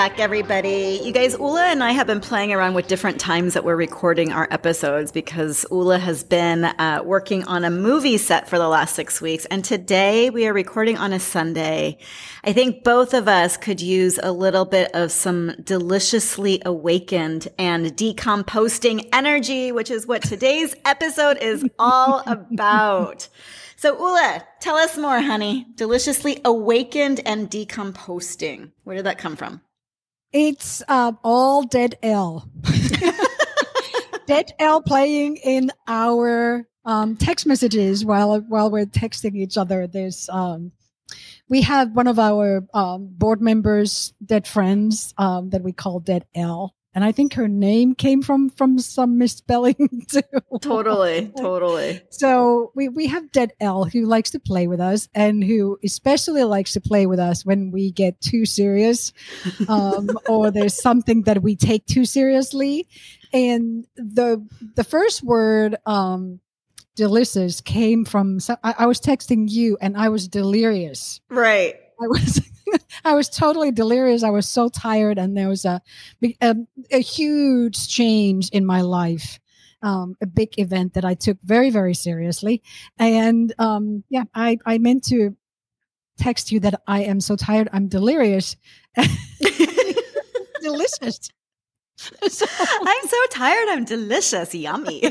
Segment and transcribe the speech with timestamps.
[0.00, 0.98] Back, everybody.
[1.04, 4.32] You guys, Ula and I have been playing around with different times that we're recording
[4.32, 8.94] our episodes because Ula has been uh, working on a movie set for the last
[8.94, 9.44] six weeks.
[9.50, 11.98] And today we are recording on a Sunday.
[12.42, 17.94] I think both of us could use a little bit of some deliciously awakened and
[17.94, 23.28] decomposting energy, which is what today's episode is all about.
[23.76, 25.66] So, Ula, tell us more, honey.
[25.74, 28.70] Deliciously awakened and decomposting.
[28.84, 29.60] Where did that come from?
[30.32, 32.48] It's uh, all Dead L.
[34.26, 39.88] Dead L playing in our um, text messages while while we're texting each other.
[39.88, 40.70] There's um,
[41.48, 46.24] we have one of our um, board members, dead friends, um, that we call Dead
[46.36, 50.22] L, and I think her name came from from some misspelling too.
[50.60, 52.02] Totally, totally.
[52.10, 56.42] So we we have Dead L who likes to play with us, and who especially
[56.42, 59.12] likes to play with us when we get too serious,
[59.68, 62.88] um, or there's something that we take too seriously.
[63.32, 66.40] And the the first word, um,
[66.96, 68.40] delicious, came from.
[68.40, 71.20] So I, I was texting you, and I was delirious.
[71.30, 71.76] Right.
[72.02, 72.40] I was.
[73.04, 74.22] I was totally delirious.
[74.22, 75.80] I was so tired, and there was a
[76.40, 76.56] a,
[76.90, 79.40] a huge change in my life.
[79.82, 82.62] Um, a big event that I took very, very seriously.
[82.98, 85.34] And um, yeah, I, I meant to
[86.18, 87.70] text you that I am so tired.
[87.72, 88.56] I'm delirious.
[90.60, 91.30] delicious.
[92.28, 93.68] So, I'm so tired.
[93.68, 94.54] I'm delicious.
[94.54, 95.02] Yummy.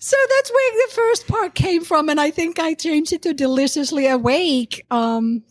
[0.00, 3.34] So that's where the first part came from and i think i changed it to
[3.34, 5.42] deliciously awake um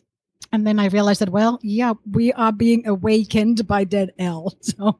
[0.51, 4.53] and then i realized that well yeah we are being awakened by dead l.
[4.61, 4.99] So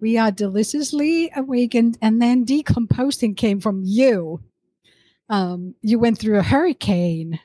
[0.00, 4.40] we are deliciously awakened and then decomposing came from you.
[5.28, 7.38] Um you went through a hurricane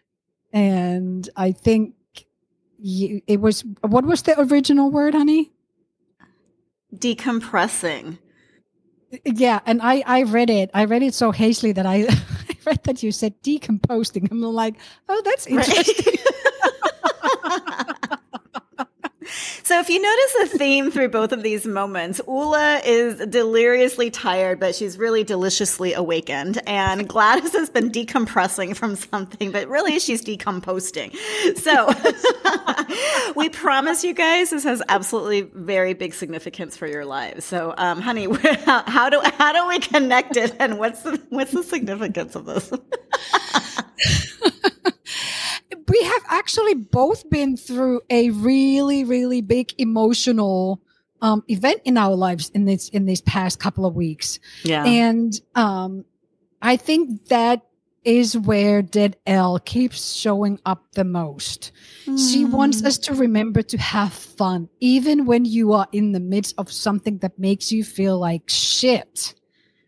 [0.51, 1.93] and i think
[2.79, 5.51] you, it was what was the original word honey?
[6.95, 8.17] Decompressing
[9.25, 10.69] yeah, and I I read it.
[10.73, 14.27] I read it so hastily that I, I read that you said decomposing.
[14.31, 14.75] I'm like,
[15.09, 16.05] oh, that's interesting.
[16.05, 16.23] Right.
[19.67, 24.61] So if you notice a theme through both of these moments, Ula is deliriously tired,
[24.61, 26.61] but she's really deliciously awakened.
[26.65, 31.13] And Gladys has been decompressing from something, but really she's decomposting.
[31.57, 31.87] So
[33.35, 37.45] we promise you guys this has absolutely very big significance for your lives.
[37.45, 38.27] So, um, honey,
[38.65, 42.45] how, how do how do we connect it, and what's the what's the significance of
[42.45, 42.71] this?
[45.87, 50.81] we have actually both been through a really, really big emotional
[51.21, 54.39] um, event in our lives in this in these past couple of weeks.
[54.63, 56.05] Yeah, and um,
[56.61, 57.63] I think that
[58.07, 61.73] is where Dead L keeps showing up the most.
[62.05, 62.17] Mm.
[62.17, 66.55] She wants us to remember to have fun, even when you are in the midst
[66.57, 69.35] of something that makes you feel like shit.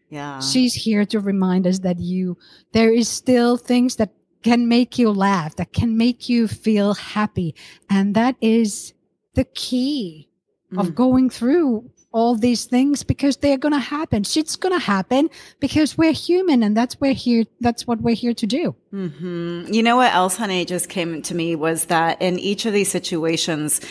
[0.09, 0.41] Yeah.
[0.41, 2.37] She's here to remind us that you,
[2.73, 4.11] there is still things that
[4.43, 7.55] can make you laugh, that can make you feel happy.
[7.89, 8.93] And that is
[9.35, 10.27] the key
[10.73, 10.79] mm.
[10.79, 14.23] of going through all these things because they're going to happen.
[14.23, 17.45] Shit's going to happen because we're human and that's we're here.
[17.61, 18.75] That's what we're here to do.
[18.93, 19.71] Mm-hmm.
[19.71, 22.89] You know what else, honey, just came to me was that in each of these
[22.89, 23.81] situations,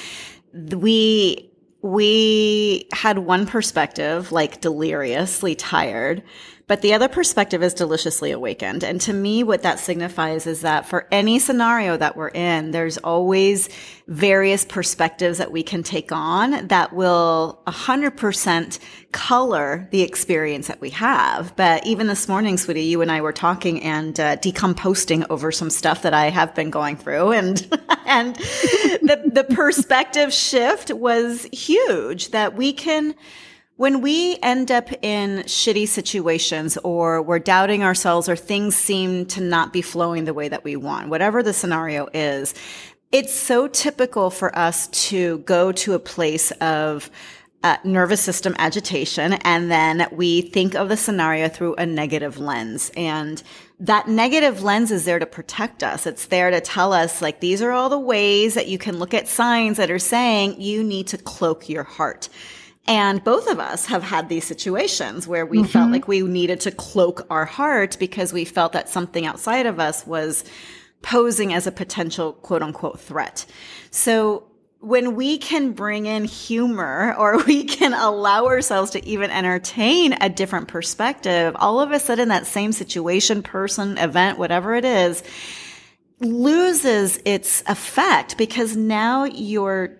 [0.53, 1.49] we
[1.81, 6.25] we had one perspective, like deliriously tired,
[6.69, 8.85] but the other perspective is deliciously awakened.
[8.85, 12.99] And to me, what that signifies is that for any scenario that we're in, there's
[12.99, 13.71] always
[14.07, 18.79] various perspectives that we can take on that will 100%
[19.13, 21.57] color the experience that we have.
[21.57, 25.71] But even this morning, sweetie, you and I were talking and uh, decomposing over some
[25.71, 27.33] stuff that I have been going through.
[27.33, 27.67] And,
[28.07, 33.15] and the, the perspective shift was huge that we can,
[33.79, 39.41] when we end up in shitty situations or we're doubting ourselves or things seem to
[39.41, 42.55] not be flowing the way that we want, whatever the scenario is,
[43.13, 47.09] it's so typical for us to go to a place of
[47.63, 52.91] uh, nervous system agitation and then we think of the scenario through a negative lens
[52.97, 53.45] and
[53.79, 56.05] that negative lens is there to protect us.
[56.05, 59.15] It's there to tell us like these are all the ways that you can look
[59.15, 62.29] at signs that are saying you need to cloak your heart.
[62.89, 65.67] And both of us have had these situations where we mm-hmm.
[65.67, 69.79] felt like we needed to cloak our heart because we felt that something outside of
[69.79, 70.43] us was
[71.03, 73.45] posing as a potential quote unquote threat.
[73.91, 74.45] So
[74.81, 80.31] when we can bring in humor or we can allow ourselves to even entertain a
[80.31, 85.23] different perspective, all of a sudden that same situation, person, event, whatever it is,
[86.21, 89.99] loses its effect because now you're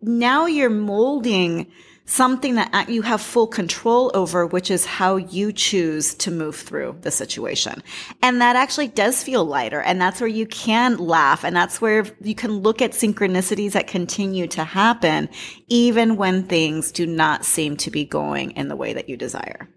[0.00, 1.70] now you're molding
[2.10, 6.96] something that you have full control over, which is how you choose to move through
[7.02, 7.80] the situation.
[8.20, 9.80] And that actually does feel lighter.
[9.80, 11.44] And that's where you can laugh.
[11.44, 15.28] And that's where you can look at synchronicities that continue to happen,
[15.68, 19.68] even when things do not seem to be going in the way that you desire.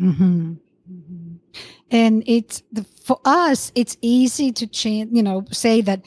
[0.00, 0.52] Mm-hmm.
[0.90, 1.34] Mm-hmm.
[1.90, 6.04] And it's the, for us, it's easy to change, you know, say that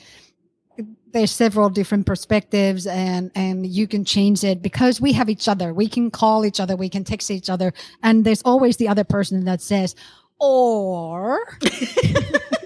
[1.13, 5.73] there's several different perspectives and and you can change it because we have each other.
[5.73, 6.75] We can call each other.
[6.75, 7.73] We can text each other.
[8.01, 9.95] And there's always the other person that says
[10.39, 11.57] or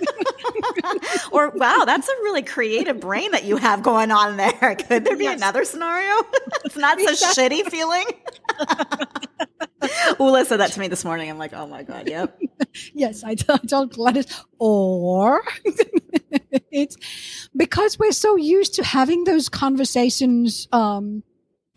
[1.31, 5.17] or wow that's a really creative brain that you have going on there could there
[5.17, 5.37] be yes.
[5.37, 6.13] another scenario
[6.65, 8.05] it's not so shitty feeling
[10.19, 11.29] Ula said that to me this morning.
[11.29, 12.39] I'm like, oh my God, yep.
[12.93, 14.25] yes, I, t- I told Gladys,
[14.57, 15.43] or
[16.71, 16.97] it's
[17.55, 21.23] because we're so used to having those conversations um,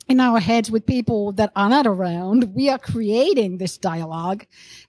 [0.09, 2.55] in our heads with people that are not around.
[2.55, 4.45] We are creating this dialogue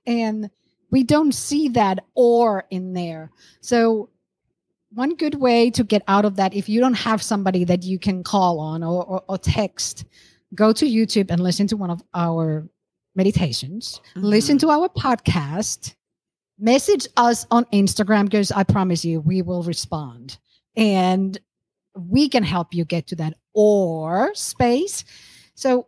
[0.06, 0.50] and
[0.92, 3.32] we don't see that or in there.
[3.62, 4.10] So,
[4.94, 7.98] one good way to get out of that, if you don't have somebody that you
[7.98, 10.04] can call on or, or, or text,
[10.54, 12.68] go to YouTube and listen to one of our
[13.16, 14.28] meditations, mm-hmm.
[14.28, 15.96] listen to our podcast,
[16.60, 20.38] message us on Instagram because I promise you we will respond
[20.76, 21.40] and
[21.96, 25.06] we can help you get to that or space.
[25.56, 25.88] So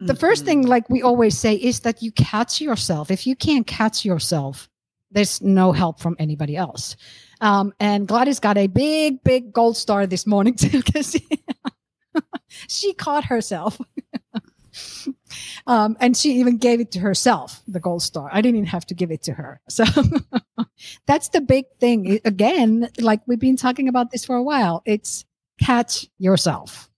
[0.00, 0.70] the first thing mm-hmm.
[0.70, 3.10] like we always say is that you catch yourself.
[3.10, 4.68] If you can't catch yourself,
[5.10, 6.96] there's no help from anybody else.
[7.40, 11.16] Um, and Gladys got a big, big gold star this morning too because
[12.68, 13.80] she caught herself.
[15.66, 18.28] Um, and she even gave it to herself, the gold star.
[18.32, 19.60] I didn't even have to give it to her.
[19.68, 19.84] So
[21.06, 22.20] that's the big thing.
[22.24, 25.24] Again, like we've been talking about this for a while, it's
[25.60, 26.89] catch yourself.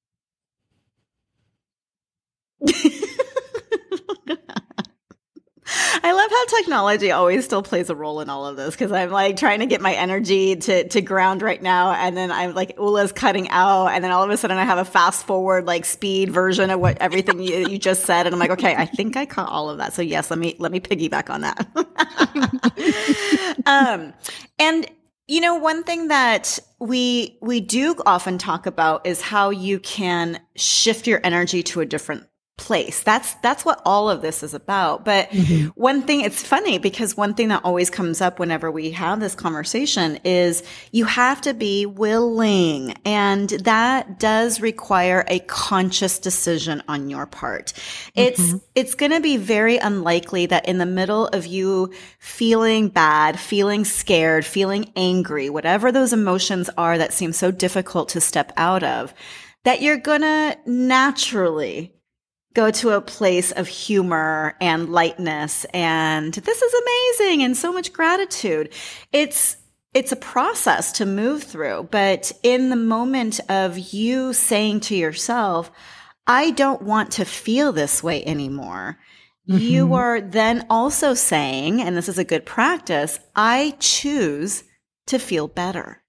[6.05, 9.11] I love how technology always still plays a role in all of this because I'm
[9.11, 12.77] like trying to get my energy to to ground right now, and then I'm like
[12.77, 15.85] Ula's cutting out, and then all of a sudden I have a fast forward like
[15.85, 19.17] speed version of what everything you, you just said, and I'm like, okay, I think
[19.17, 19.93] I caught all of that.
[19.93, 21.67] So yes, let me let me piggyback on that.
[23.67, 24.13] um,
[24.59, 24.87] and
[25.29, 30.41] you know, one thing that we we do often talk about is how you can
[30.57, 32.27] shift your energy to a different
[32.59, 33.03] place.
[33.03, 35.05] That's that's what all of this is about.
[35.05, 35.69] But mm-hmm.
[35.69, 39.35] one thing it's funny because one thing that always comes up whenever we have this
[39.35, 40.63] conversation is
[40.93, 47.73] you have to be willing and that does require a conscious decision on your part.
[48.15, 48.59] It's mm-hmm.
[48.75, 53.85] it's going to be very unlikely that in the middle of you feeling bad, feeling
[53.85, 59.15] scared, feeling angry, whatever those emotions are that seem so difficult to step out of,
[59.65, 61.95] that you're going to naturally
[62.55, 67.93] go to a place of humor and lightness and this is amazing and so much
[67.93, 68.73] gratitude.
[69.13, 69.57] It's
[69.95, 75.71] it's a process to move through, but in the moment of you saying to yourself,
[76.27, 78.99] I don't want to feel this way anymore.
[79.49, 79.59] Mm-hmm.
[79.59, 84.65] You are then also saying, and this is a good practice, I choose
[85.07, 86.02] to feel better.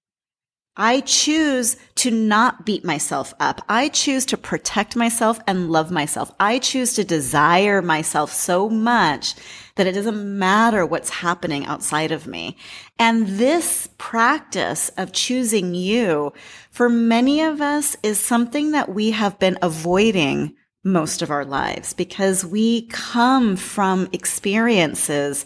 [0.76, 3.60] I choose to not beat myself up.
[3.68, 6.32] I choose to protect myself and love myself.
[6.40, 9.34] I choose to desire myself so much
[9.76, 12.56] that it doesn't matter what's happening outside of me.
[12.98, 16.32] And this practice of choosing you
[16.70, 21.92] for many of us is something that we have been avoiding most of our lives
[21.92, 25.44] because we come from experiences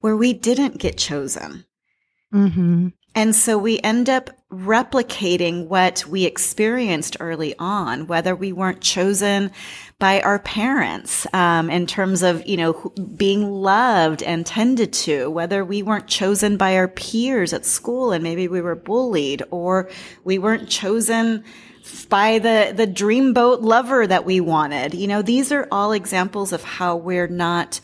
[0.00, 1.64] where we didn't get chosen.
[2.32, 2.88] Mm-hmm.
[3.16, 9.50] And so we end up replicating what we experienced early on, whether we weren't chosen
[9.98, 15.64] by our parents um, in terms of, you know, being loved and tended to, whether
[15.64, 19.88] we weren't chosen by our peers at school and maybe we were bullied or
[20.22, 21.42] we weren't chosen
[22.10, 24.92] by the, the dreamboat lover that we wanted.
[24.92, 27.80] You know, these are all examples of how we're not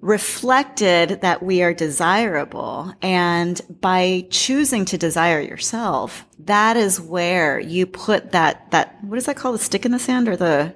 [0.00, 2.92] reflected that we are desirable.
[3.02, 9.26] And by choosing to desire yourself, that is where you put that, that, what is
[9.26, 9.56] that called?
[9.56, 10.74] The stick in the sand or the,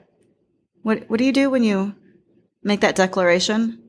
[0.82, 1.94] what, what do you do when you
[2.62, 3.82] make that declaration?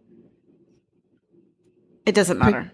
[2.06, 2.72] It doesn't matter.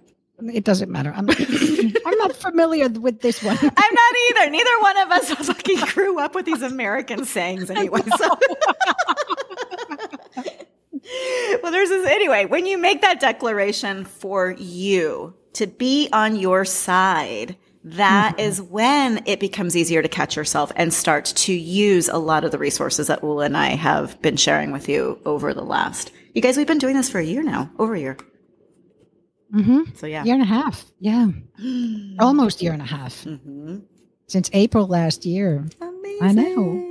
[0.53, 1.13] It doesn't matter.
[1.15, 1.29] I'm,
[2.05, 3.57] I'm not familiar with this one.
[3.61, 4.49] I'm not either.
[4.49, 8.01] Neither one of us fucking grew up with these American sayings anyway.
[8.17, 8.37] So.
[11.63, 12.45] well, there's this anyway.
[12.45, 18.41] When you make that declaration for you to be on your side, that mm-hmm.
[18.41, 22.51] is when it becomes easier to catch yourself and start to use a lot of
[22.51, 26.11] the resources that Ula and I have been sharing with you over the last.
[26.33, 28.17] You guys, we've been doing this for a year now, over a year.
[29.53, 29.95] Mm-hmm.
[29.95, 30.85] So yeah, year and a half.
[30.99, 31.27] Yeah,
[32.19, 33.79] almost year and a half mm-hmm.
[34.27, 35.67] since April last year.
[35.81, 36.19] Amazing.
[36.21, 36.90] I know.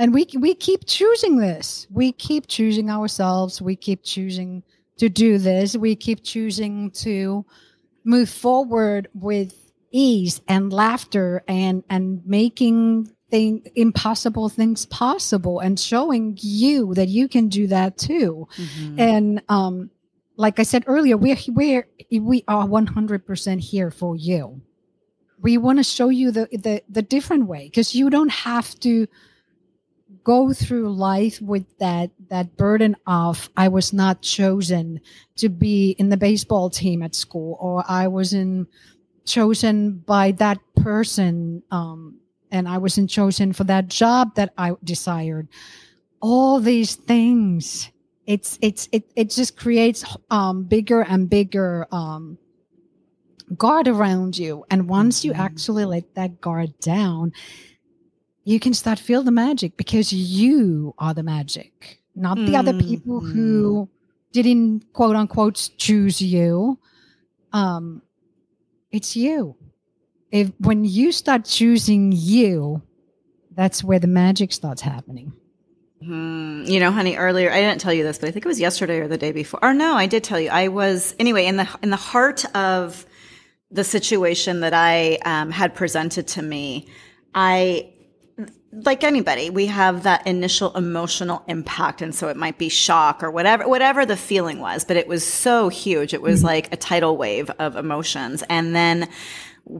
[0.00, 1.86] And we we keep choosing this.
[1.90, 3.60] We keep choosing ourselves.
[3.60, 4.62] We keep choosing
[4.96, 5.76] to do this.
[5.76, 7.44] We keep choosing to
[8.02, 9.54] move forward with
[9.90, 17.28] ease and laughter and and making thing impossible things possible and showing you that you
[17.28, 18.98] can do that too mm-hmm.
[18.98, 19.88] and um
[20.36, 24.60] like i said earlier we're we're we are 100% here for you
[25.40, 29.06] we want to show you the the, the different way because you don't have to
[30.24, 35.00] go through life with that that burden of i was not chosen
[35.36, 38.68] to be in the baseball team at school or i wasn't
[39.24, 45.48] chosen by that person um, and I wasn't chosen for that job that I desired.
[46.20, 47.90] All these things,
[48.26, 52.38] it's it's it it just creates um, bigger and bigger um,
[53.56, 54.64] guard around you.
[54.70, 55.40] And once you mm-hmm.
[55.40, 57.32] actually let that guard down,
[58.44, 62.54] you can start feel the magic because you are the magic, not the mm-hmm.
[62.54, 63.88] other people who
[64.32, 66.78] didn't quote unquote choose you.
[67.52, 68.02] Um,
[68.90, 69.56] it's you.
[70.30, 72.82] If when you start choosing you,
[73.50, 75.32] that's where the magic starts happening.
[76.02, 76.62] Hmm.
[76.64, 79.00] You know, honey, earlier I didn't tell you this, but I think it was yesterday
[79.00, 79.62] or the day before.
[79.62, 80.48] Or no, I did tell you.
[80.48, 83.04] I was anyway in the in the heart of
[83.70, 86.88] the situation that I um, had presented to me.
[87.34, 87.92] I
[88.72, 92.02] like anybody, we have that initial emotional impact.
[92.02, 95.26] And so it might be shock or whatever, whatever the feeling was, but it was
[95.26, 96.14] so huge.
[96.14, 96.46] It was mm-hmm.
[96.46, 98.44] like a tidal wave of emotions.
[98.48, 99.08] And then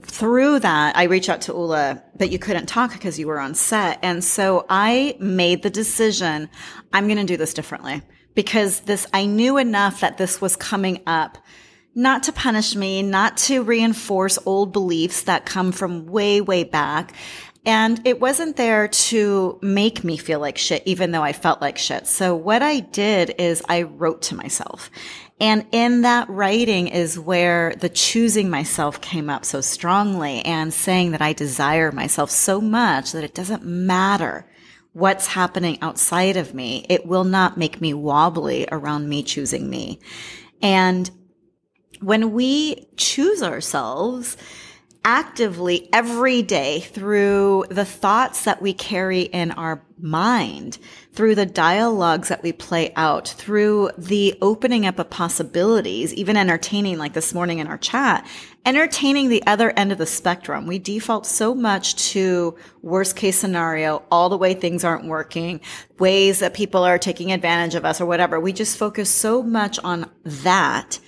[0.02, 3.54] through that, I reached out to Ula, but you couldn't talk because you were on
[3.54, 3.98] set.
[4.02, 6.48] And so I made the decision,
[6.92, 8.02] I'm going to do this differently
[8.34, 11.38] because this, I knew enough that this was coming up
[11.94, 17.14] not to punish me, not to reinforce old beliefs that come from way, way back.
[17.66, 21.76] And it wasn't there to make me feel like shit, even though I felt like
[21.76, 22.06] shit.
[22.06, 24.90] So what I did is I wrote to myself.
[25.40, 31.10] And in that writing is where the choosing myself came up so strongly and saying
[31.12, 34.46] that I desire myself so much that it doesn't matter
[34.92, 36.84] what's happening outside of me.
[36.88, 40.00] It will not make me wobbly around me choosing me.
[40.62, 41.10] And
[42.00, 44.36] when we choose ourselves,
[45.04, 50.78] actively every day through the thoughts that we carry in our mind,
[51.12, 56.98] through the dialogues that we play out, through the opening up of possibilities, even entertaining
[56.98, 58.26] like this morning in our chat,
[58.66, 60.66] entertaining the other end of the spectrum.
[60.66, 65.60] We default so much to worst case scenario, all the way things aren't working,
[65.98, 68.38] ways that people are taking advantage of us or whatever.
[68.38, 71.00] We just focus so much on that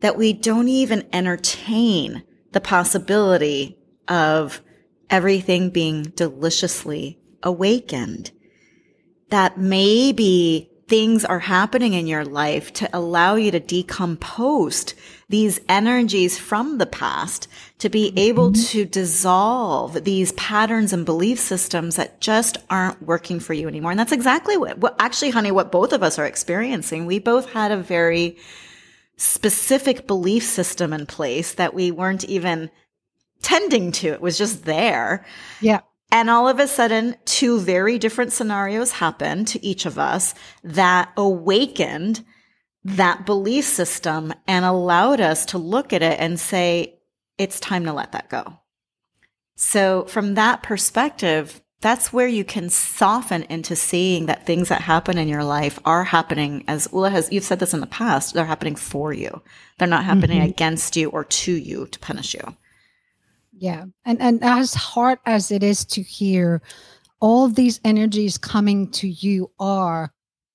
[0.00, 2.22] that we don't even entertain
[2.56, 3.76] the possibility
[4.08, 4.62] of
[5.10, 8.30] everything being deliciously awakened.
[9.28, 14.94] That maybe things are happening in your life to allow you to decompose
[15.28, 17.46] these energies from the past
[17.80, 18.18] to be mm-hmm.
[18.20, 23.90] able to dissolve these patterns and belief systems that just aren't working for you anymore.
[23.90, 27.04] And that's exactly what, what actually, honey, what both of us are experiencing.
[27.04, 28.38] We both had a very
[29.16, 32.70] specific belief system in place that we weren't even
[33.42, 34.08] tending to.
[34.08, 35.24] It was just there.
[35.60, 35.80] Yeah.
[36.12, 41.12] And all of a sudden, two very different scenarios happened to each of us that
[41.16, 42.24] awakened
[42.84, 47.00] that belief system and allowed us to look at it and say,
[47.36, 48.60] it's time to let that go.
[49.56, 55.18] So from that perspective, that's where you can soften into seeing that things that happen
[55.18, 58.46] in your life are happening as Ula has, you've said this in the past, they're
[58.46, 59.42] happening for you.
[59.78, 60.50] They're not happening mm-hmm.
[60.50, 62.56] against you or to you to punish you.
[63.52, 63.84] Yeah.
[64.04, 66.62] And, and as hard as it is to hear,
[67.20, 70.12] all these energies coming to you are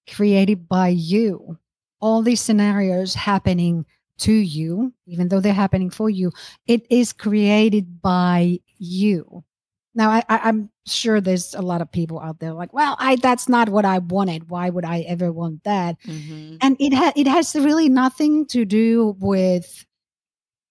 [0.09, 1.57] created by you.
[1.99, 3.85] All these scenarios happening
[4.19, 6.31] to you, even though they're happening for you,
[6.67, 9.43] it is created by you.
[9.93, 13.17] Now, I, I, am sure there's a lot of people out there like, well, I
[13.17, 14.49] that's not what I wanted.
[14.49, 15.97] Why would I ever want that?
[16.03, 16.57] Mm-hmm.
[16.61, 19.85] And it ha- it has really nothing to do with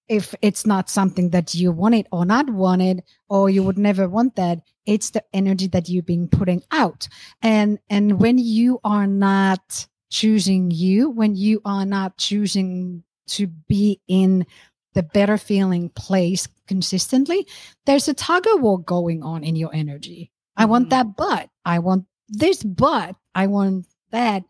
[0.09, 4.37] if it's not something that you wanted or not wanted, or you would never want
[4.37, 4.61] that.
[4.87, 7.07] It's the energy that you've been putting out,
[7.43, 14.01] and and when you are not choosing you, when you are not choosing to be
[14.09, 14.47] in
[14.95, 17.47] the better feeling place consistently,
[17.87, 20.31] there's a tug of war going on in your energy.
[20.57, 20.91] I want Mhm.
[20.91, 24.45] that, but I want this, but I want that.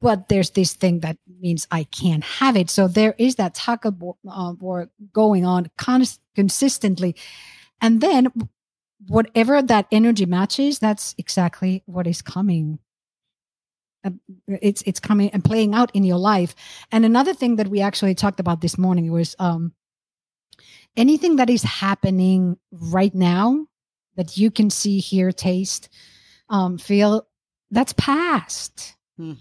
[0.00, 2.70] But there's this thing that means I can't have it.
[2.70, 7.14] So there is that tug of war, uh, war going on cons- consistently.
[7.82, 8.28] And then
[9.06, 12.78] whatever that energy matches, that's exactly what is coming.
[14.04, 14.10] Uh,
[14.62, 16.54] It's it's coming and playing out in your life.
[16.90, 19.72] And another thing that we actually talked about this morning was um,
[20.96, 23.66] anything that is happening right now
[24.16, 25.88] that you can see, hear, taste,
[26.48, 27.26] um, feel,
[27.70, 28.96] that's past.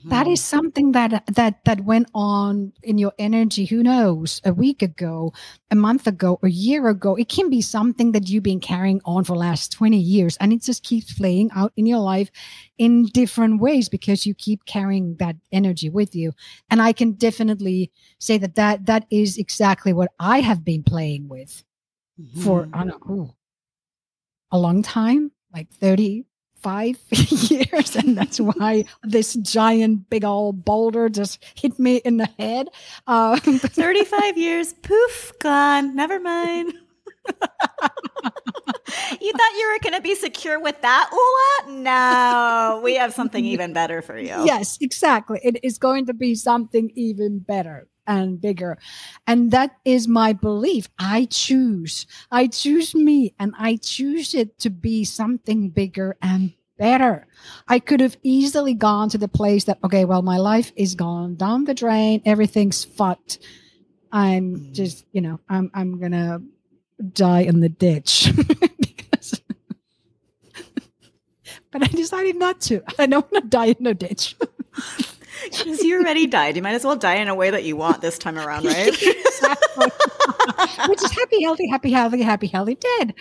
[0.10, 0.32] That Mhm.
[0.34, 3.66] is something that that that went on in your energy.
[3.66, 4.42] Who knows?
[4.44, 5.34] A week ago,
[5.72, 7.16] a month ago, a year ago.
[7.16, 10.52] It can be something that you've been carrying on for the last twenty years, and
[10.52, 12.32] it just keeps playing out in your life
[12.78, 16.34] in different ways because you keep carrying that energy with you.
[16.70, 21.28] And I can definitely say that that that is exactly what I have been playing
[21.30, 21.64] with
[22.36, 22.70] for Mhm.
[22.74, 23.34] I don't know ooh,
[24.52, 26.26] a long time, like thirty
[26.62, 32.30] five years, and that's why this giant big old boulder just hit me in the
[32.38, 32.70] head.
[33.08, 35.96] Uh, 35 years, poof, gone.
[35.96, 36.74] Never mind.
[37.28, 37.34] you
[39.32, 41.82] thought you were going to be secure with that, Ula?
[41.82, 44.46] No, we have something even better for you.
[44.46, 45.40] yes, exactly.
[45.44, 48.78] It is going to be something even better and bigger.
[49.28, 50.90] And that is my belief.
[50.98, 52.08] I choose.
[52.32, 57.28] I choose me and I choose it to be something bigger and better.
[57.68, 61.36] I could have easily gone to the place that, okay, well, my life is gone
[61.36, 62.22] down the drain.
[62.26, 63.38] Everything's fucked.
[64.12, 64.74] I'm Mm.
[64.74, 66.42] just, you know, I'm, I'm going to
[67.14, 68.32] die in the ditch.
[68.80, 69.40] because,
[71.72, 72.82] but I decided not to.
[72.98, 74.36] I don't want to die in the ditch.
[75.42, 76.58] Because you already died.
[76.58, 78.88] You might as well die in a way that you want this time around, right?
[78.92, 79.02] Which
[81.02, 83.14] is happy, healthy, happy, healthy, happy, healthy, dead.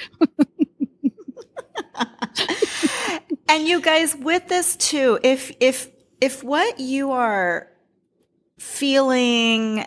[3.48, 5.88] And you guys with this too if if
[6.20, 7.68] if what you are
[8.58, 9.86] feeling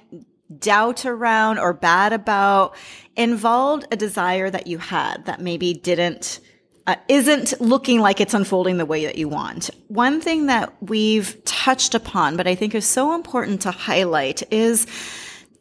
[0.60, 2.76] doubt around or bad about
[3.15, 6.39] involved a desire that you had that maybe didn't
[6.88, 9.69] uh, isn't looking like it's unfolding the way that you want.
[9.88, 14.88] One thing that we've touched upon, but I think is so important to highlight is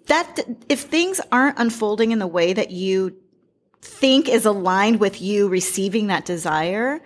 [0.07, 3.17] that th- if things aren't unfolding in the way that you
[3.83, 7.03] think is aligned with you receiving that desire,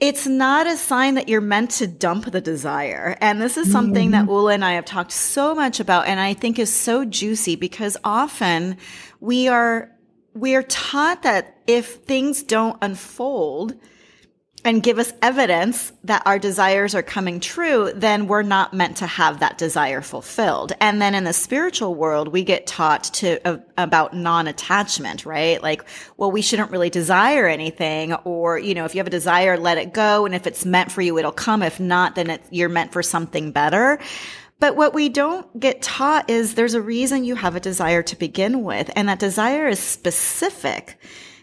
[0.00, 3.16] it's not a sign that you're meant to dump the desire.
[3.20, 4.30] And this is something that mm-hmm.
[4.30, 7.98] Ula and I have talked so much about and I think is so juicy because
[8.02, 8.78] often
[9.20, 9.90] we are
[10.32, 13.74] we are taught that if things don't unfold
[14.64, 19.06] and give us evidence that our desires are coming true, then we're not meant to
[19.06, 20.72] have that desire fulfilled.
[20.80, 25.62] And then in the spiritual world, we get taught to uh, about non-attachment, right?
[25.62, 25.84] Like,
[26.16, 29.78] well, we shouldn't really desire anything, or you know, if you have a desire, let
[29.78, 31.62] it go, and if it's meant for you, it'll come.
[31.62, 33.98] If not, then it, you're meant for something better.
[34.58, 38.16] But what we don't get taught is there's a reason you have a desire to
[38.16, 40.98] begin with, and that desire is specific.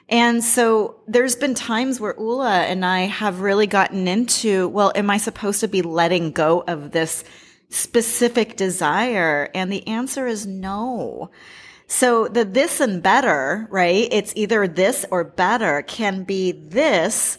[0.09, 5.09] And so there's been times where Ula and I have really gotten into, well, am
[5.09, 7.25] I supposed to be letting go of this
[7.69, 9.49] specific desire?
[9.53, 11.29] And the answer is no.
[11.87, 14.07] So the this and better, right?
[14.11, 17.37] It's either this or better can be this,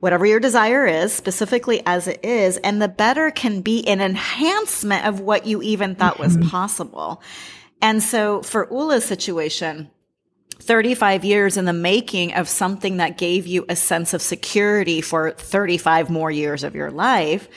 [0.00, 2.58] whatever your desire is, specifically as it is.
[2.58, 6.48] And the better can be an enhancement of what you even thought was mm-hmm.
[6.48, 7.22] possible.
[7.80, 9.90] And so for Ula's situation,
[10.60, 15.32] 35 years in the making of something that gave you a sense of security for
[15.32, 17.48] 35 more years of your life,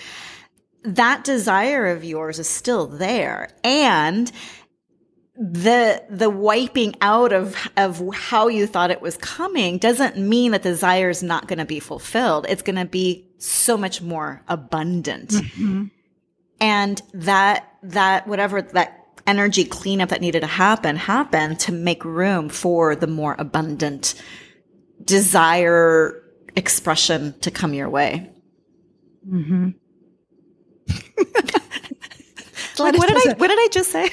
[0.84, 3.50] that desire of yours is still there.
[3.64, 4.32] And
[5.36, 10.62] the the wiping out of of how you thought it was coming doesn't mean that
[10.62, 12.46] desire is not going to be fulfilled.
[12.48, 15.30] It's going to be so much more abundant.
[15.30, 15.86] Mm-hmm.
[16.60, 22.50] And that that whatever that energy cleanup that needed to happen happened to make room
[22.50, 24.16] for the more abundant
[25.04, 26.22] desire
[26.56, 28.30] expression to come your way.
[29.28, 29.70] Mm-hmm.
[32.80, 34.10] Like, what did I what did I just say?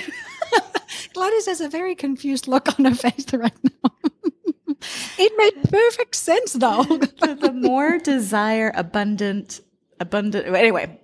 [1.15, 3.91] Gladys has a very confused look on her face right now.
[5.19, 6.83] it made perfect sense, though.
[6.85, 9.61] the, the more desire abundant
[9.99, 10.99] abundant anyway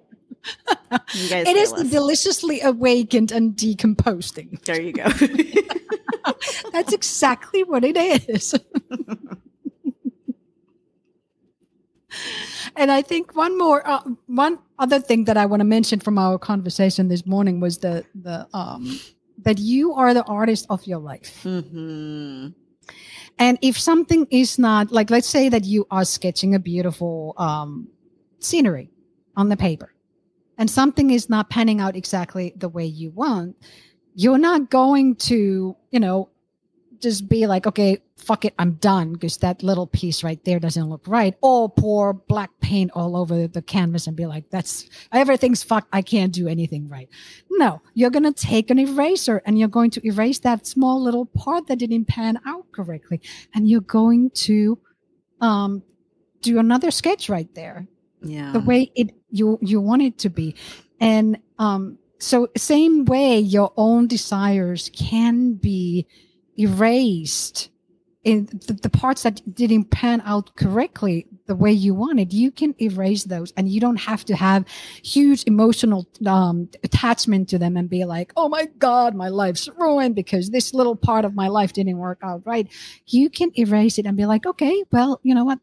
[1.15, 1.91] It is feel the us.
[1.91, 4.59] deliciously awakened and decomposing.
[4.65, 5.05] there you go
[6.73, 7.97] That's exactly what it
[8.29, 8.55] is.
[12.77, 16.19] and I think one more, uh, one other thing that I want to mention from
[16.19, 18.99] our conversation this morning was the the um
[19.45, 21.43] that you are the artist of your life.
[21.45, 22.49] Mm-hmm.
[23.39, 27.89] And if something is not like, let's say that you are sketching a beautiful um,
[28.41, 28.91] scenery
[29.37, 29.93] on the paper,
[30.59, 33.57] and something is not panning out exactly the way you want,
[34.15, 36.31] you're not going to, you know,
[37.01, 40.89] just be like, okay, fuck it, I'm done because that little piece right there doesn't
[40.89, 41.35] look right.
[41.43, 45.89] Or pour black paint all over the canvas and be like, that's everything's fucked.
[45.93, 47.09] I can't do anything right.
[47.51, 51.27] No, you're going to take an eraser and you're going to erase that small little
[51.27, 53.21] part that didn't pan out correctly.
[53.55, 54.79] And you're going to
[55.41, 55.83] um,
[56.41, 57.87] do another sketch right there.
[58.23, 58.53] Yeah.
[58.53, 60.55] The way it you you want it to be.
[61.01, 66.07] And um so same way your own desires can be
[66.59, 67.71] erased
[68.25, 72.75] in the, the, parts that didn't pan out correctly the way you wanted you can
[72.81, 74.65] erase those and you don't have to have
[75.05, 80.17] huge emotional um, attachment to them and be like oh my god my life's ruined
[80.17, 82.67] because this little part of my life didn't work out right
[83.07, 85.61] you can erase it and be like okay well you know what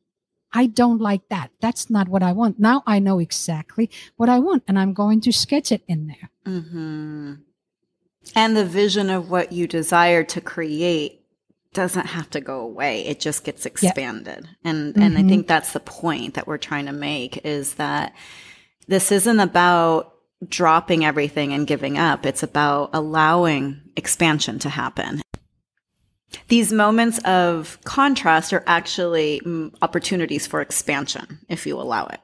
[0.54, 1.52] I don't like that.
[1.60, 2.60] That's not what I want.
[2.60, 6.30] Now I know exactly what I want and I'm going to sketch it in there.
[6.46, 7.34] Mm-hmm.
[8.36, 11.22] And the vision of what you desire to create
[11.74, 13.06] doesn't have to go away.
[13.06, 14.46] It just gets expanded.
[14.46, 14.56] Yep.
[14.63, 15.02] And, mm-hmm.
[15.02, 18.13] and I think that's the point that we're trying to make is that
[18.88, 20.13] this isn't about
[20.48, 22.26] dropping everything and giving up.
[22.26, 25.22] It's about allowing expansion to happen.
[26.48, 32.19] These moments of contrast are actually mm, opportunities for expansion if you allow it.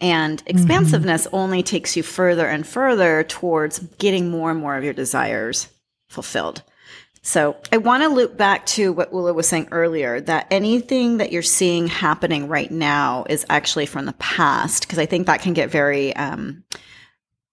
[0.00, 0.48] And mm-hmm.
[0.48, 1.36] expansiveness mm-hmm.
[1.36, 5.68] only takes you further and further towards getting more and more of your desires
[6.08, 6.62] fulfilled.
[7.22, 11.32] So I want to loop back to what Ula was saying earlier that anything that
[11.32, 15.54] you're seeing happening right now is actually from the past, because I think that can
[15.54, 16.64] get very, um,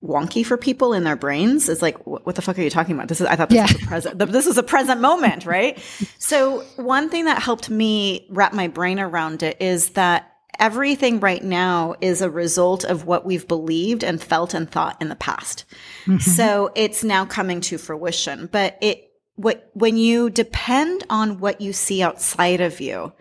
[0.04, 1.70] wonky for people in their brains.
[1.70, 3.08] It's like, what the fuck are you talking about?
[3.08, 3.64] This is, I thought this yeah.
[3.64, 5.80] was a present, this is a present moment, right?
[6.18, 11.44] so one thing that helped me wrap my brain around it is that everything right
[11.44, 15.66] now is a result of what we've believed and felt and thought in the past.
[16.06, 16.18] Mm-hmm.
[16.18, 18.50] So it's now coming to fruition.
[18.52, 23.14] But it, what, when you depend on what you see outside of you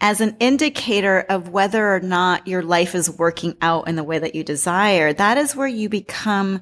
[0.00, 4.18] as an indicator of whether or not your life is working out in the way
[4.18, 6.60] that you desire, that is where you become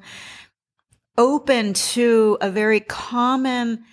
[1.17, 3.83] open to a very common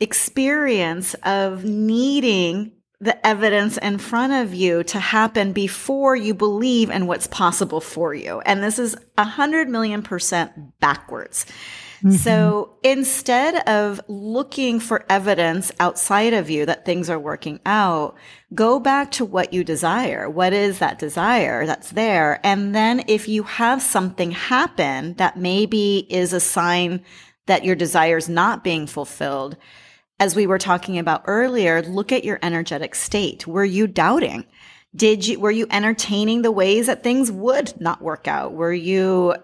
[0.00, 7.06] experience of needing the evidence in front of you to happen before you believe in
[7.06, 8.40] what's possible for you.
[8.40, 11.44] And this is a hundred million percent backwards.
[12.06, 12.18] Mm-hmm.
[12.18, 18.14] So instead of looking for evidence outside of you that things are working out,
[18.54, 20.30] go back to what you desire.
[20.30, 22.38] What is that desire that's there?
[22.46, 27.02] And then if you have something happen that maybe is a sign
[27.46, 29.56] that your desire is not being fulfilled,
[30.20, 33.48] as we were talking about earlier, look at your energetic state.
[33.48, 34.46] Were you doubting?
[34.94, 38.52] Did you, were you entertaining the ways that things would not work out?
[38.52, 39.34] Were you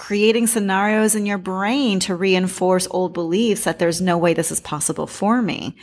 [0.00, 4.58] creating scenarios in your brain to reinforce old beliefs that there's no way this is
[4.58, 5.76] possible for me?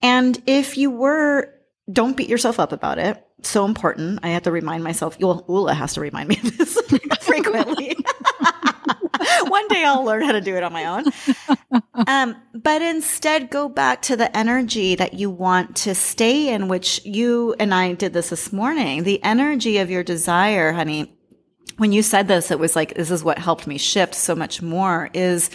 [0.00, 1.52] And if you were,
[1.92, 3.22] don't beat yourself up about it.
[3.42, 4.20] So important.
[4.22, 6.80] I have to remind myself, well, Ula has to remind me of this
[7.20, 7.96] frequently.
[9.44, 11.04] One day I'll learn how to do it on my own.
[12.06, 17.04] Um, but instead, go back to the energy that you want to stay in, which
[17.04, 19.02] you and I did this this morning.
[19.02, 21.14] The energy of your desire, honey.
[21.80, 24.60] When you said this, it was like, this is what helped me shift so much
[24.60, 25.48] more is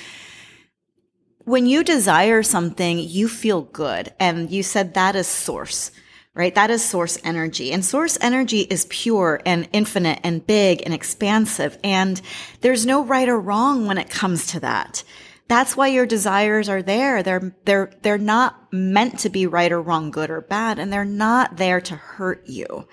[1.44, 4.12] when you desire something, you feel good.
[4.20, 5.92] And you said that is source
[6.34, 6.54] right?
[6.56, 7.72] That is source energy.
[7.72, 11.78] And source energy is pure and infinite and big and expansive.
[11.82, 12.22] And
[12.60, 15.04] there's no right or wrong when it comes to that.
[15.48, 17.24] That's why your desires are there.
[17.24, 21.06] They're, they're, they're not meant to be right or wrong, good or bad, and they're
[21.06, 22.86] not there to hurt you.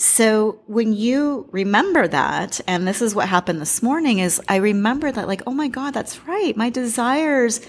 [0.00, 5.12] So when you remember that, and this is what happened this morning is I remember
[5.12, 6.56] that like, oh my God, that's right.
[6.56, 7.60] My desires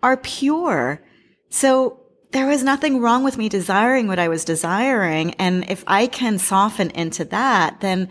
[0.00, 1.02] are pure.
[1.48, 1.98] So
[2.30, 5.34] there was nothing wrong with me desiring what I was desiring.
[5.40, 8.10] And if I can soften into that, then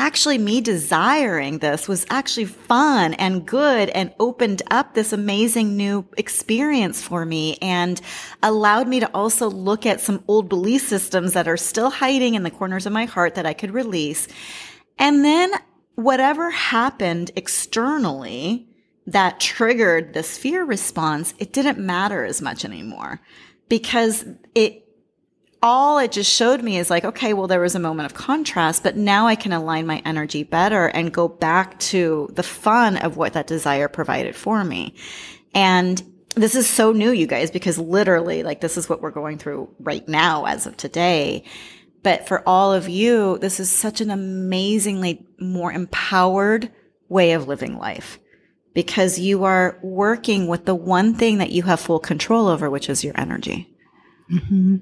[0.00, 6.06] actually me desiring this was actually fun and good and opened up this amazing new
[6.16, 8.00] experience for me and
[8.42, 12.44] allowed me to also look at some old belief systems that are still hiding in
[12.44, 14.26] the corners of my heart that I could release.
[14.98, 15.52] And then
[15.96, 18.66] whatever happened externally
[19.06, 23.20] that triggered this fear response, it didn't matter as much anymore
[23.68, 24.82] because it
[25.62, 28.82] all it just showed me is like, okay, well, there was a moment of contrast,
[28.82, 33.16] but now I can align my energy better and go back to the fun of
[33.16, 34.94] what that desire provided for me.
[35.54, 36.02] And
[36.34, 39.68] this is so new, you guys, because literally, like, this is what we're going through
[39.78, 41.44] right now as of today.
[42.02, 46.70] But for all of you, this is such an amazingly more empowered
[47.08, 48.18] way of living life
[48.72, 52.88] because you are working with the one thing that you have full control over, which
[52.88, 53.76] is your energy.
[54.32, 54.76] Mm-hmm.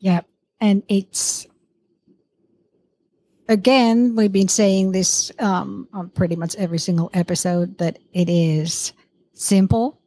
[0.00, 0.20] Yeah.
[0.60, 1.46] And it's,
[3.48, 8.92] again, we've been saying this um, on pretty much every single episode that it is
[9.32, 10.00] simple,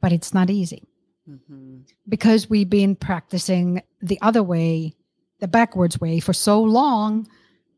[0.00, 0.82] but it's not easy.
[1.28, 1.78] Mm-hmm.
[2.08, 4.94] Because we've been practicing the other way,
[5.40, 7.28] the backwards way for so long,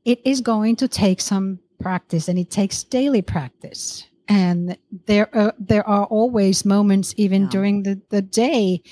[0.05, 4.07] it is going to take some practice and it takes daily practice.
[4.29, 7.49] And there are, there are always moments, even yeah.
[7.49, 8.83] during the, the day,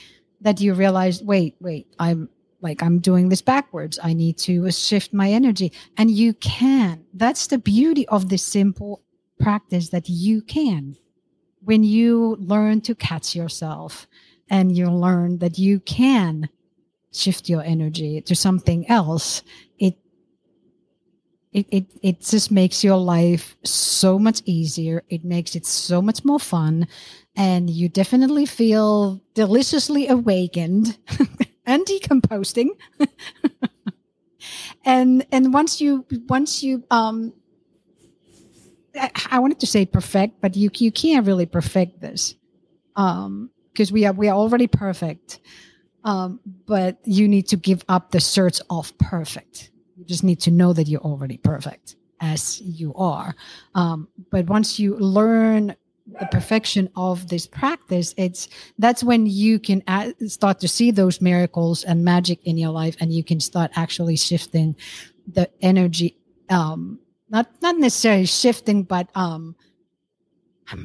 [0.40, 2.28] that you realize, wait, wait, I'm
[2.60, 3.98] like, I'm doing this backwards.
[4.02, 5.72] I need to uh, shift my energy.
[5.96, 7.04] And you can.
[7.14, 9.02] That's the beauty of this simple
[9.38, 10.96] practice that you can.
[11.62, 14.06] When you learn to catch yourself
[14.48, 16.48] and you learn that you can
[17.12, 19.42] shift your energy to something else,
[19.78, 19.96] it
[21.56, 25.02] it, it it just makes your life so much easier.
[25.08, 26.86] It makes it so much more fun,
[27.34, 30.98] and you definitely feel deliciously awakened
[31.66, 32.76] and decomposing.
[34.84, 37.32] and and once you once you um
[38.94, 42.34] I, I wanted to say perfect, but you you can't really perfect this.
[42.96, 45.40] Um because we are we are already perfect.
[46.04, 49.70] Um, but you need to give up the search of perfect
[50.06, 53.34] just need to know that you're already perfect as you are.
[53.74, 59.82] Um, but once you learn the perfection of this practice, it's that's when you can
[59.86, 63.70] add, start to see those miracles and magic in your life, and you can start
[63.74, 64.76] actually shifting
[65.26, 66.16] the energy.
[66.48, 69.56] Um, not not necessarily shifting, but um,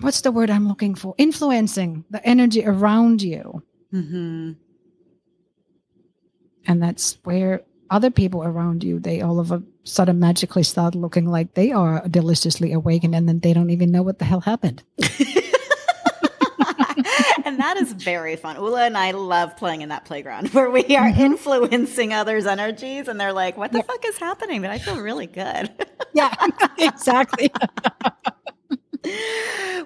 [0.01, 1.13] what's the word I'm looking for?
[1.17, 3.63] Influencing the energy around you.
[3.93, 4.53] Mm-hmm.
[6.67, 11.27] And that's where other people around you, they all of a sudden magically start looking
[11.27, 14.81] like they are deliciously awakened and then they don't even know what the hell happened.
[17.45, 18.55] and that is very fun.
[18.55, 21.21] Ula and I love playing in that playground where we are mm-hmm.
[21.21, 23.83] influencing others' energies and they're like, what the yeah.
[23.83, 24.61] fuck is happening?
[24.61, 25.69] But I feel really good.
[26.13, 26.33] yeah,
[26.77, 27.51] exactly.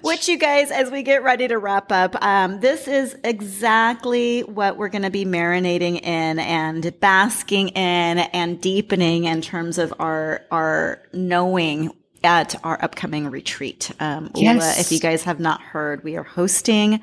[0.02, 4.76] Which, you guys, as we get ready to wrap up, um, this is exactly what
[4.76, 10.42] we're going to be marinating in and basking in and deepening in terms of our
[10.50, 13.90] our knowing at our upcoming retreat.
[14.00, 14.54] Um, yes.
[14.54, 17.00] Ula, if you guys have not heard, we are hosting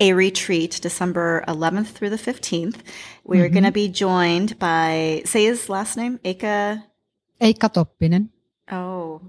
[0.00, 2.76] a retreat December 11th through the 15th.
[3.24, 3.44] We mm-hmm.
[3.44, 6.82] are going to be joined by, say his last name, Eicca.
[7.40, 8.28] Eicca Toppinen.
[8.70, 9.20] Oh,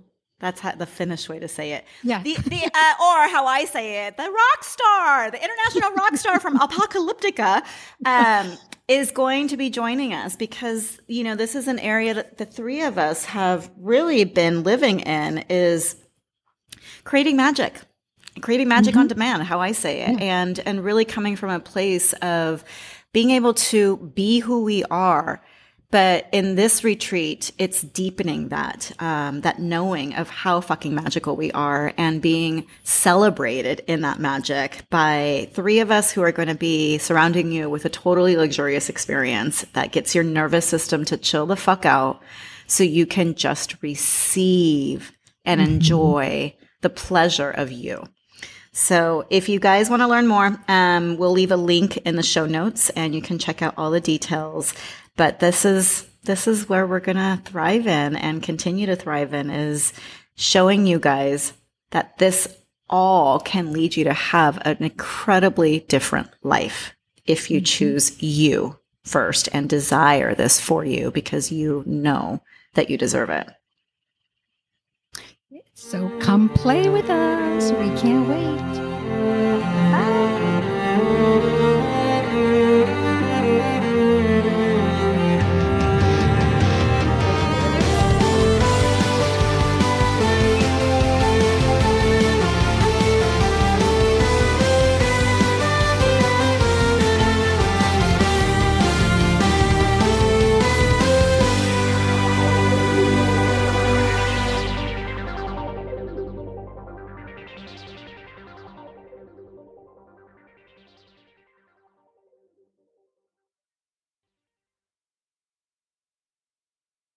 [0.44, 1.86] that's how, the Finnish way to say it.
[2.04, 2.22] Yeah.
[2.22, 6.40] The, the uh, or how I say it, the rock star, the international rock star
[6.40, 7.64] from Apocalyptica,
[8.06, 8.58] um,
[8.90, 12.46] is going to be joining us because you know this is an area that the
[12.46, 15.96] three of us have really been living in is
[17.06, 17.80] creating magic,
[18.42, 19.02] creating magic mm-hmm.
[19.02, 19.44] on demand.
[19.44, 20.42] How I say it, yeah.
[20.42, 22.66] and and really coming from a place of
[23.14, 25.42] being able to be who we are
[25.94, 31.52] but in this retreat, it's deepening that, um, that knowing of how fucking magical we
[31.52, 36.56] are and being celebrated in that magic by three of us who are going to
[36.56, 41.46] be surrounding you with a totally luxurious experience that gets your nervous system to chill
[41.46, 42.24] the fuck out
[42.66, 45.12] so you can just receive
[45.46, 45.74] and mm-hmm.
[45.74, 48.04] enjoy the pleasure of you.
[48.76, 52.24] So if you guys want to learn more, um, we'll leave a link in the
[52.24, 54.74] show notes and you can check out all the details.
[55.16, 59.34] But this is this is where we're going to thrive in and continue to thrive
[59.34, 59.92] in is
[60.36, 61.54] showing you guys
[61.92, 62.48] that this
[62.90, 66.94] all can lead you to have an incredibly different life
[67.26, 67.66] if you mm-hmm.
[67.66, 72.42] choose you first and desire this for you because you know
[72.74, 73.50] that you deserve it.
[75.74, 77.72] So come play with us.
[77.72, 79.73] We can't wait.